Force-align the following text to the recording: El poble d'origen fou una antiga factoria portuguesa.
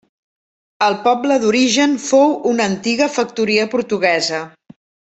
El 0.85 0.95
poble 1.03 1.37
d'origen 1.43 1.93
fou 2.07 2.35
una 2.55 2.67
antiga 2.73 3.11
factoria 3.21 3.71
portuguesa. 3.77 4.45